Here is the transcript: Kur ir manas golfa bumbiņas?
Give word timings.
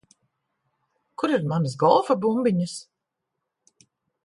Kur 1.19 1.33
ir 1.35 1.43
manas 1.51 1.77
golfa 1.85 2.17
bumbiņas? 2.25 2.75